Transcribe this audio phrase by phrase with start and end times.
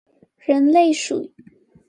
[0.39, 1.31] 人類使用說明書